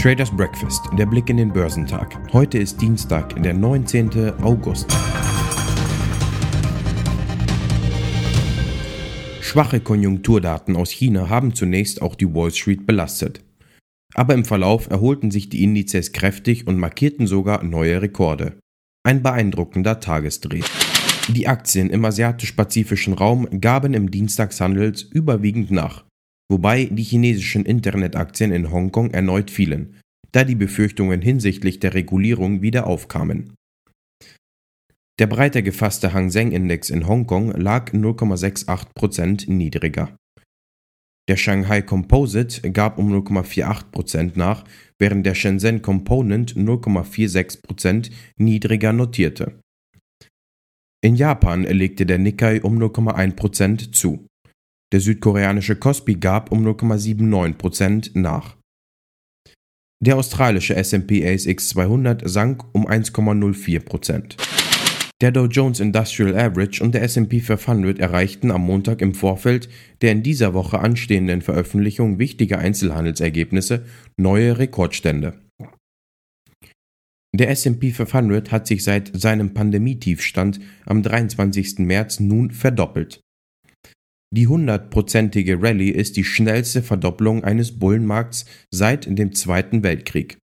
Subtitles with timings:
[0.00, 2.16] Traders Breakfast, der Blick in den Börsentag.
[2.32, 4.42] Heute ist Dienstag, der 19.
[4.42, 4.86] August.
[9.40, 13.44] Schwache Konjunkturdaten aus China haben zunächst auch die Wall Street belastet.
[14.14, 18.58] Aber im Verlauf erholten sich die Indizes kräftig und markierten sogar neue Rekorde.
[19.02, 20.62] Ein beeindruckender Tagesdreh.
[21.28, 26.04] Die Aktien im asiatisch-pazifischen Raum gaben im Dienstagshandels überwiegend nach
[26.48, 29.96] wobei die chinesischen Internetaktien in Hongkong erneut fielen,
[30.32, 33.54] da die Befürchtungen hinsichtlich der Regulierung wieder aufkamen.
[35.18, 40.16] Der breiter gefasste Hang Seng Index in Hongkong lag 0,68% niedriger.
[41.28, 44.64] Der Shanghai Composite gab um 0,48% nach,
[44.98, 49.60] während der Shenzhen Component 0,46% niedriger notierte.
[51.00, 54.26] In Japan legte der Nikkei um 0,1% zu.
[54.92, 58.56] Der südkoreanische Kospi gab um 0,79% nach.
[60.04, 64.36] Der australische S&P ASX 200 sank um 1,04%.
[65.20, 69.68] Der Dow Jones Industrial Average und der S&P 500 erreichten am Montag im Vorfeld
[70.00, 73.84] der in dieser Woche anstehenden Veröffentlichung wichtiger Einzelhandelsergebnisse
[74.16, 75.34] neue Rekordstände.
[77.38, 81.78] Der S&P 500 hat sich seit seinem Pandemietiefstand am 23.
[81.78, 83.20] März nun verdoppelt.
[84.34, 90.38] Die hundertprozentige Rallye ist die schnellste Verdopplung eines Bullenmarkts seit dem Zweiten Weltkrieg.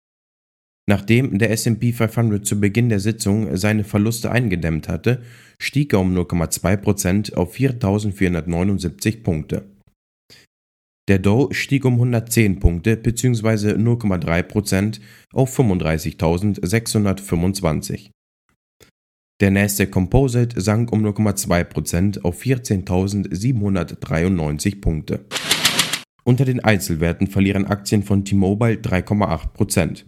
[0.87, 5.23] Nachdem der S&P 500 zu Beginn der Sitzung seine Verluste eingedämmt hatte,
[5.57, 9.65] stieg er um 0,2% auf 4.479 Punkte.
[11.09, 13.73] Der Dow stieg um 110 Punkte bzw.
[13.73, 15.01] 0,3%
[15.33, 18.11] auf 35.625.
[19.41, 25.25] Der Nasdaq Composite sank um 0,2% auf 14.793 Punkte.
[26.23, 30.05] Unter den Einzelwerten verlieren Aktien von T-Mobile 3,8%.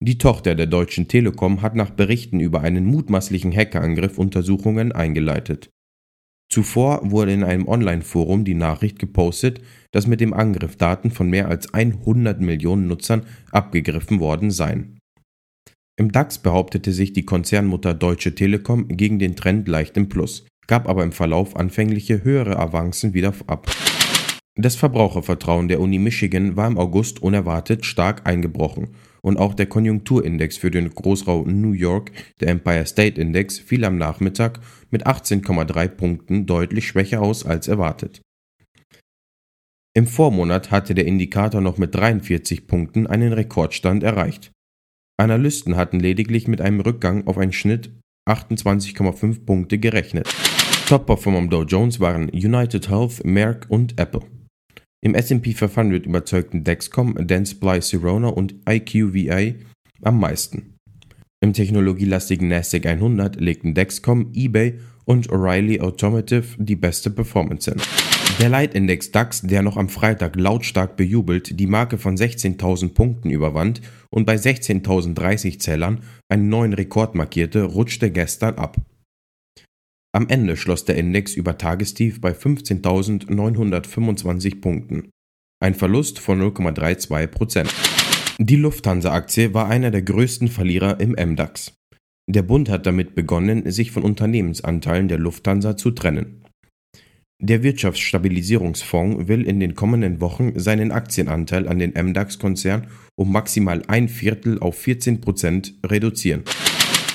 [0.00, 5.70] Die Tochter der Deutschen Telekom hat nach Berichten über einen mutmaßlichen Hackerangriff Untersuchungen eingeleitet.
[6.52, 11.48] Zuvor wurde in einem Online-Forum die Nachricht gepostet, dass mit dem Angriff Daten von mehr
[11.48, 14.98] als 100 Millionen Nutzern abgegriffen worden seien.
[15.96, 20.90] Im DAX behauptete sich die Konzernmutter Deutsche Telekom gegen den Trend leicht im Plus, gab
[20.90, 23.70] aber im Verlauf anfängliche höhere Avancen wieder ab.
[24.54, 28.88] Das Verbrauchervertrauen der Uni Michigan war im August unerwartet stark eingebrochen
[29.22, 33.96] und auch der Konjunkturindex für den Großraum New York, der Empire State Index, fiel am
[33.96, 34.60] Nachmittag
[34.90, 38.20] mit 18,3 Punkten deutlich schwächer aus als erwartet.
[39.94, 44.52] Im Vormonat hatte der Indikator noch mit 43 Punkten einen Rekordstand erreicht.
[45.18, 47.90] Analysten hatten lediglich mit einem Rückgang auf einen Schnitt
[48.28, 50.28] 28,5 Punkte gerechnet.
[50.86, 54.22] Top-Performer am Dow Jones waren United Health, Merck und Apple.
[55.04, 59.56] Im S&P 500 überzeugten Dexcom, Dentsply Sirona und IQVI
[60.02, 60.76] am meisten.
[61.40, 67.80] Im technologielastigen Nasdaq 100 legten Dexcom, eBay und O'Reilly Automotive die beste Performance hin.
[68.38, 73.82] Der Leitindex DAX, der noch am Freitag lautstark bejubelt die Marke von 16.000 Punkten überwand
[74.10, 78.76] und bei 16.030 Zählern einen neuen Rekord markierte, rutschte gestern ab.
[80.14, 85.08] Am Ende schloss der Index über Tagestief bei 15.925 Punkten,
[85.58, 87.66] ein Verlust von 0,32%
[88.38, 91.72] Die Lufthansa-Aktie war einer der größten Verlierer im MDAX.
[92.28, 96.44] Der Bund hat damit begonnen, sich von Unternehmensanteilen der Lufthansa zu trennen.
[97.40, 104.10] Der Wirtschaftsstabilisierungsfonds will in den kommenden Wochen seinen Aktienanteil an den MDAX-Konzern um maximal ein
[104.10, 106.44] Viertel auf 14 Prozent reduzieren.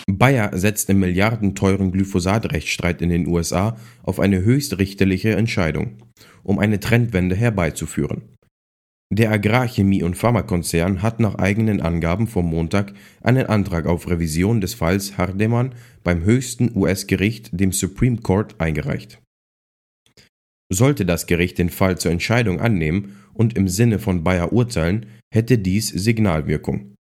[0.09, 5.97] Bayer setzt im milliardenteuren Glyphosat-Rechtsstreit in den USA auf eine höchstrichterliche Entscheidung,
[6.44, 8.23] um eine Trendwende herbeizuführen.
[9.09, 14.73] Der Agrarchemie- und Pharmakonzern hat nach eigenen Angaben vom Montag einen Antrag auf Revision des
[14.73, 19.21] Falls Hardeman beim höchsten US-Gericht, dem Supreme Court, eingereicht.
[20.69, 25.57] Sollte das Gericht den Fall zur Entscheidung annehmen und im Sinne von Bayer urteilen, hätte
[25.57, 26.96] dies Signalwirkung.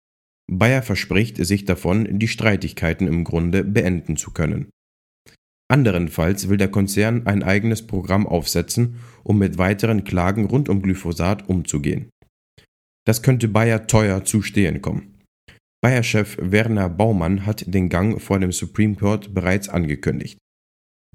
[0.50, 4.70] Bayer verspricht sich davon, die Streitigkeiten im Grunde beenden zu können.
[5.68, 11.48] Anderenfalls will der Konzern ein eigenes Programm aufsetzen, um mit weiteren Klagen rund um Glyphosat
[11.48, 12.10] umzugehen.
[13.04, 15.16] Das könnte Bayer teuer zu stehen kommen.
[15.82, 20.38] Bayer-Chef Werner Baumann hat den Gang vor dem Supreme Court bereits angekündigt.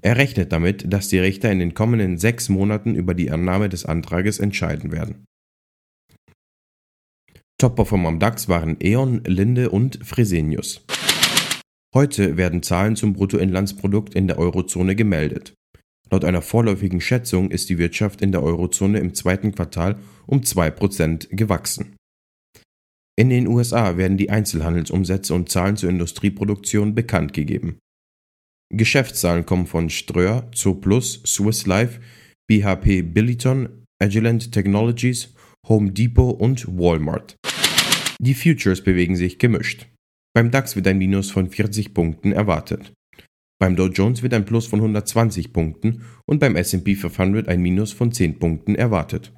[0.02, 3.84] Er rechnet damit, dass die Richter in den kommenden sechs Monaten über die Annahme des
[3.86, 5.24] Antrages entscheiden werden.
[7.62, 10.84] Top-Performer am DAX waren E.ON, Linde und Fresenius.
[11.94, 15.54] Heute werden Zahlen zum Bruttoinlandsprodukt in der Eurozone gemeldet.
[16.10, 21.36] Laut einer vorläufigen Schätzung ist die Wirtschaft in der Eurozone im zweiten Quartal um 2%
[21.36, 21.94] gewachsen.
[23.16, 27.78] In den USA werden die Einzelhandelsumsätze und Zahlen zur Industrieproduktion bekannt gegeben.
[28.74, 32.00] Geschäftszahlen kommen von Ströer, Zooplus, Swiss Life,
[32.48, 35.32] BHP Billiton, Agilent Technologies,
[35.68, 37.36] Home Depot und Walmart.
[38.24, 39.88] Die Futures bewegen sich gemischt.
[40.32, 42.92] Beim DAX wird ein Minus von 40 Punkten erwartet.
[43.60, 47.90] Beim Dow Jones wird ein Plus von 120 Punkten und beim SP 500 ein Minus
[47.90, 49.32] von 10 Punkten erwartet.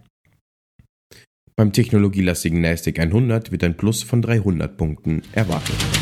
[1.57, 5.94] Beim technologielastigen NASDAQ 100 wird ein Plus von 300 Punkten erwartet.